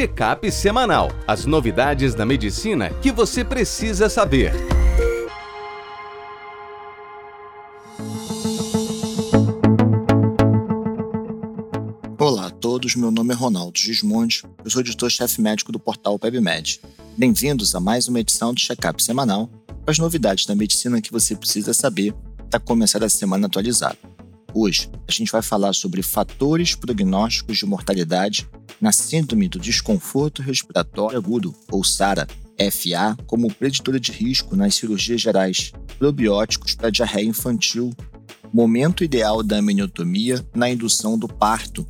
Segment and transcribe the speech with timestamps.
[0.00, 1.10] Check-up semanal.
[1.26, 4.50] As novidades da medicina que você precisa saber.
[12.18, 16.80] Olá a todos, meu nome é Ronaldo Gismondi, eu sou editor-chefe médico do portal PebMed.
[17.18, 19.50] Bem-vindos a mais uma edição do Check-up semanal
[19.86, 22.14] as novidades da medicina que você precisa saber
[22.48, 23.98] para começar a semana atualizada.
[24.54, 28.48] Hoje, a gente vai falar sobre fatores prognósticos de mortalidade
[28.80, 32.26] na Síndrome do Desconforto Respiratório Agudo, ou SARA,
[32.70, 37.94] FA, como preditora de risco nas cirurgias gerais, probióticos para diarreia infantil,
[38.52, 41.86] momento ideal da amniotomia na indução do parto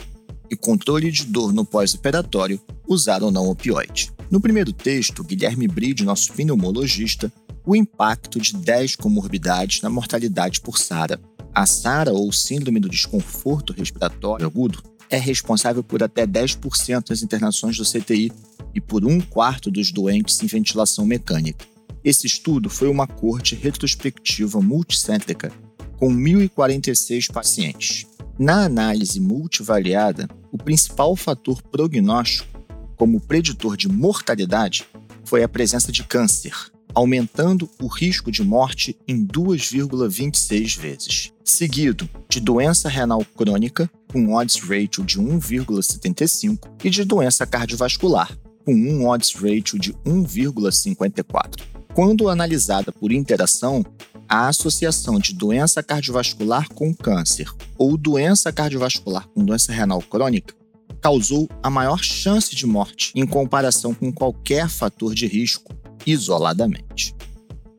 [0.50, 4.12] e controle de dor no pós-operatório, usar ou não opioide.
[4.30, 7.32] No primeiro texto, Guilherme Bride, nosso pneumologista,
[7.64, 11.20] o impacto de 10 comorbidades na mortalidade por SARA.
[11.54, 17.76] A SARA, ou Síndrome do Desconforto Respiratório Agudo, é responsável por até 10% das internações
[17.76, 18.32] do CTI
[18.74, 21.66] e por um quarto dos doentes em ventilação mecânica.
[22.02, 25.52] Esse estudo foi uma corte retrospectiva multicêntrica
[25.98, 28.06] com 1.046 pacientes.
[28.38, 32.48] Na análise multivariada, o principal fator prognóstico,
[32.96, 34.86] como preditor de mortalidade,
[35.24, 36.54] foi a presença de câncer,
[36.94, 44.60] aumentando o risco de morte em 2,26 vezes, seguido de doença renal crônica, com odds
[44.60, 51.62] ratio de 1,75, e de doença cardiovascular, com um odds ratio de 1,54.
[51.94, 53.84] Quando analisada por interação,
[54.28, 60.54] a associação de doença cardiovascular com câncer ou doença cardiovascular com doença renal crônica
[61.00, 65.74] causou a maior chance de morte em comparação com qualquer fator de risco
[66.10, 67.14] isoladamente.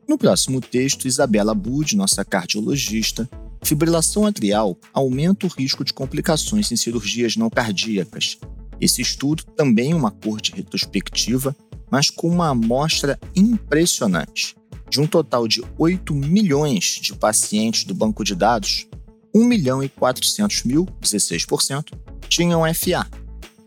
[0.08, 3.28] No próximo texto, Isabela Bud, nossa cardiologista,
[3.62, 8.38] fibrilação atrial aumenta o risco de complicações em cirurgias não cardíacas.
[8.80, 11.56] Esse estudo também é uma corte retrospectiva,
[11.90, 14.56] mas com uma amostra impressionante.
[14.90, 18.86] De um total de 8 milhões de pacientes do banco de dados,
[19.34, 21.94] 1 milhão e 400 mil, 16%,
[22.28, 23.08] tinham FA,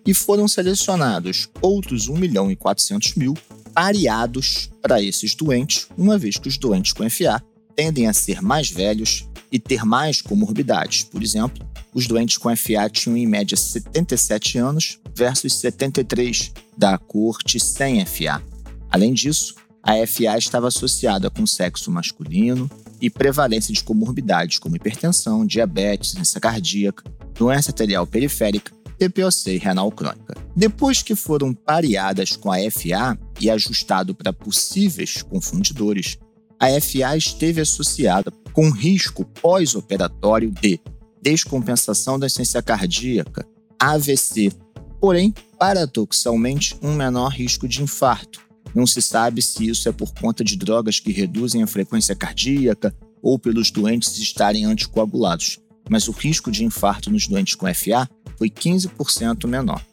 [0.05, 3.33] e foram selecionados outros 1 milhão e 400 mil
[3.75, 7.43] pareados para esses doentes, uma vez que os doentes com FA
[7.75, 11.03] tendem a ser mais velhos e ter mais comorbidades.
[11.03, 17.59] Por exemplo, os doentes com FA tinham em média 77 anos versus 73 da corte
[17.59, 18.41] sem FA.
[18.89, 22.69] Além disso, a FA estava associada com sexo masculino
[23.01, 27.03] e prevalência de comorbidades como hipertensão, diabetes, doença cardíaca,
[27.37, 30.44] doença arterial periférica, TPOC e renal crônica.
[30.55, 36.17] Depois que foram pareadas com a FA e ajustado para possíveis confundidores,
[36.57, 40.79] a FA esteve associada com risco pós-operatório de
[41.21, 43.45] descompensação da essência cardíaca,
[43.77, 44.53] AVC,
[45.01, 48.41] porém, paradoxalmente, um menor risco de infarto.
[48.73, 52.95] Não se sabe se isso é por conta de drogas que reduzem a frequência cardíaca
[53.21, 58.07] ou pelos doentes estarem anticoagulados, mas o risco de infarto nos doentes com FA
[58.37, 59.83] foi 15% menor.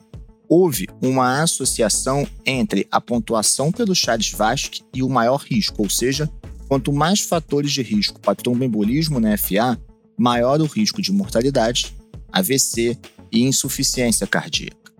[0.49, 6.31] Houve uma associação entre a pontuação pelo Charles-Vasque e o maior risco, ou seja,
[6.69, 9.81] quanto mais fatores de risco para tromboembolismo na FA,
[10.17, 11.95] maior o risco de mortalidade,
[12.31, 12.99] AVC
[13.31, 14.93] e insuficiência cardíaca.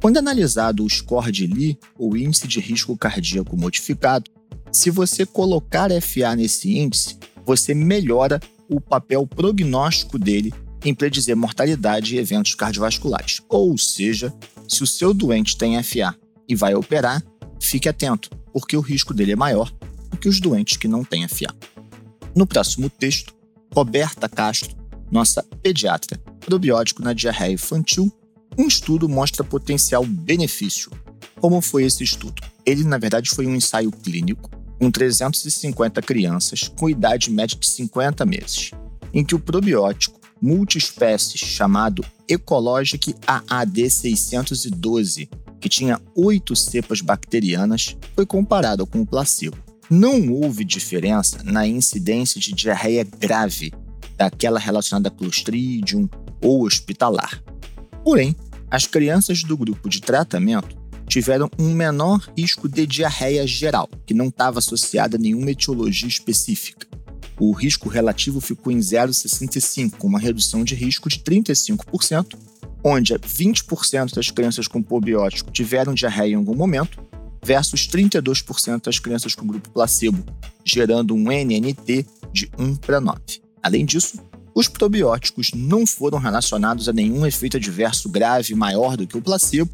[0.00, 4.30] Quando analisado o score de Lee, o índice de risco cardíaco modificado,
[4.72, 12.14] se você colocar FA nesse índice, você melhora o papel prognóstico dele em predizer mortalidade
[12.14, 13.42] e eventos cardiovasculares.
[13.48, 14.32] Ou seja,
[14.70, 16.14] se o seu doente tem FA
[16.48, 17.22] e vai operar,
[17.60, 19.70] fique atento, porque o risco dele é maior
[20.08, 21.52] do que os doentes que não têm FA.
[22.36, 23.34] No próximo texto,
[23.74, 24.76] Roberta Castro,
[25.10, 28.12] nossa pediatra, probiótico na diarreia infantil,
[28.56, 30.90] um estudo mostra potencial benefício.
[31.40, 32.40] Como foi esse estudo?
[32.64, 38.24] Ele, na verdade, foi um ensaio clínico com 350 crianças com idade média de 50
[38.24, 38.70] meses,
[39.12, 45.28] em que o probiótico multiespécies chamado Ecologic AAD 612,
[45.60, 49.56] que tinha oito cepas bacterianas, foi comparado com o placebo.
[49.90, 53.72] Não houve diferença na incidência de diarreia grave,
[54.16, 56.08] daquela relacionada a Clostridium
[56.40, 57.42] ou hospitalar.
[58.04, 58.36] Porém,
[58.70, 64.28] as crianças do grupo de tratamento tiveram um menor risco de diarreia geral, que não
[64.28, 66.86] estava associada a nenhuma etiologia específica
[67.40, 72.36] o risco relativo ficou em 0,65, com uma redução de risco de 35%,
[72.84, 77.02] onde 20% das crianças com probiótico tiveram diarreia em algum momento,
[77.42, 80.22] versus 32% das crianças com grupo placebo,
[80.64, 83.20] gerando um NNT de 1 para 9.
[83.62, 84.20] Além disso,
[84.54, 89.70] os probióticos não foram relacionados a nenhum efeito adverso grave maior do que o placebo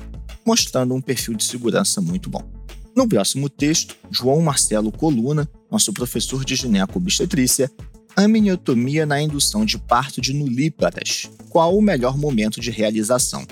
[0.46, 2.48] mostrando um perfil de segurança muito bom.
[2.94, 7.70] No próximo texto, João Marcelo Coluna, nosso professor de gineco-obstetrícia,
[8.18, 11.28] Amniotomia na indução de parto de nulíparas.
[11.50, 13.46] Qual o melhor momento de realização?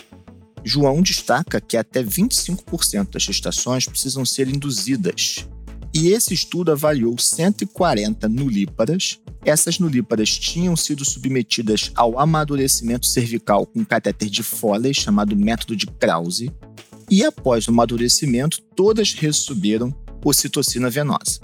[0.65, 5.47] João destaca que até 25% das gestações precisam ser induzidas.
[5.93, 9.21] E esse estudo avaliou 140 nulíparas.
[9.45, 15.87] Essas nulíparas tinham sido submetidas ao amadurecimento cervical com catéter de Foley, chamado método de
[15.87, 16.51] Krause,
[17.11, 19.95] e após o amadurecimento, todas receberam
[20.25, 21.39] ocitocina venosa.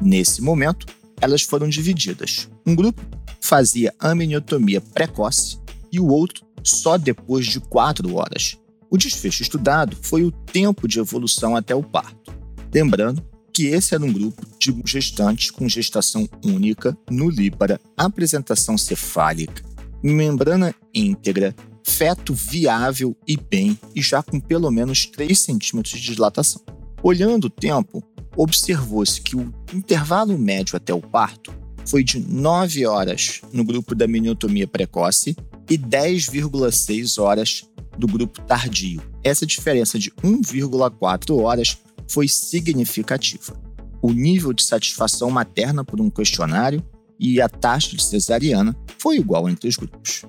[0.00, 0.86] Nesse momento,
[1.20, 2.48] elas foram divididas.
[2.66, 3.00] Um grupo
[3.40, 5.58] fazia amniotomia precoce
[5.92, 8.58] e o outro só depois de quatro horas.
[8.90, 12.34] O desfecho estudado foi o tempo de evolução até o parto.
[12.72, 19.62] Lembrando que esse era um grupo de gestantes com gestação única, nulípara, apresentação cefálica,
[20.02, 21.54] membrana íntegra,
[21.84, 26.62] feto viável e bem e já com pelo menos 3 centímetros de dilatação.
[27.02, 28.02] Olhando o tempo,
[28.36, 31.52] observou-se que o intervalo médio até o parto
[31.86, 35.36] foi de 9 horas no grupo da miniotomia precoce
[35.68, 39.02] e 10,6 horas do grupo tardio.
[39.22, 41.78] Essa diferença de 1,4 horas
[42.08, 43.58] foi significativa.
[44.02, 46.84] O nível de satisfação materna por um questionário
[47.18, 50.24] e a taxa de cesariana foi igual entre os grupos.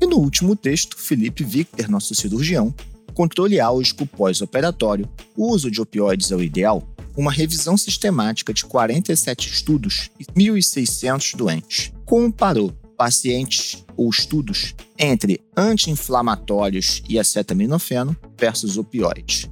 [0.00, 2.74] E no último texto, Felipe Victor, nosso cirurgião,
[3.14, 6.82] controle álgico pós-operatório, uso de opioides é o ideal,
[7.16, 11.92] uma revisão sistemática de 47 estudos e 1.600 doentes.
[12.04, 19.48] Comparou pacientes ou estudos entre anti-inflamatórios e acetaminofeno versus opioides.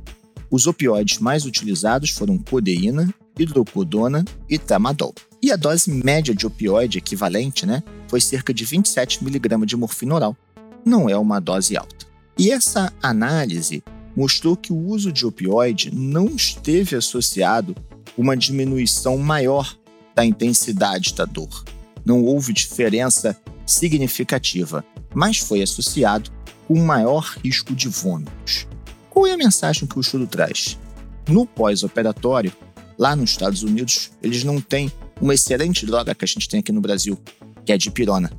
[0.50, 5.14] Os opioides mais utilizados foram codeína, hidrocodona e tramadol.
[5.42, 10.14] E a dose média de opioide equivalente né, foi cerca de 27 mg de morfina
[10.14, 10.36] oral.
[10.84, 12.06] Não é uma dose alta.
[12.38, 13.82] E essa análise
[14.16, 17.74] mostrou que o uso de opioide não esteve associado
[18.14, 19.76] com uma diminuição maior
[20.14, 21.64] da intensidade da dor.
[22.04, 26.30] Não houve diferença significativa, mas foi associado
[26.66, 28.66] com maior risco de vômitos.
[29.08, 30.78] Qual é a mensagem que o estudo traz?
[31.28, 32.52] No pós-operatório,
[32.98, 36.72] lá nos Estados Unidos, eles não têm uma excelente droga que a gente tem aqui
[36.72, 37.18] no Brasil,
[37.64, 38.32] que é a dipirona.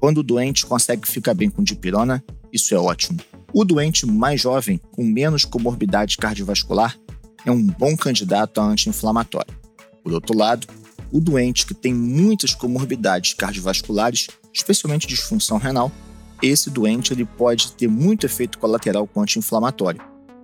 [0.00, 2.22] Quando o doente consegue ficar bem com dipirona,
[2.52, 3.18] isso é ótimo.
[3.56, 6.98] O doente mais jovem, com menos comorbidade cardiovascular,
[7.46, 9.56] é um bom candidato a anti-inflamatório.
[10.02, 10.66] Por outro lado,
[11.12, 15.92] o doente que tem muitas comorbidades cardiovasculares, especialmente disfunção renal,
[16.42, 20.00] esse doente ele pode ter muito efeito colateral com anti-inflamatório.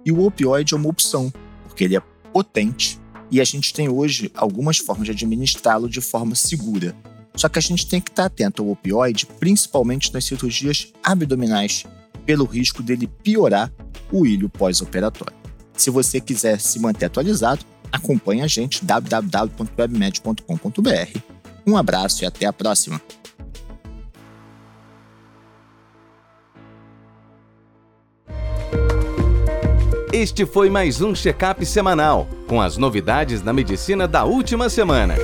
[0.06, 1.32] E o opioide é uma opção,
[1.64, 2.02] porque ele é
[2.32, 6.94] potente e a gente tem hoje algumas formas de administrá-lo de forma segura.
[7.34, 11.84] Só que a gente tem que estar atento ao opioide, principalmente nas cirurgias abdominais
[12.30, 13.72] pelo risco dele piorar
[14.12, 15.34] o ilho pós-operatório.
[15.76, 21.18] Se você quiser se manter atualizado, acompanhe a gente www.webmed.com.br.
[21.66, 23.02] Um abraço e até a próxima!
[30.12, 35.16] Este foi mais um check-up semanal com as novidades da medicina da última semana.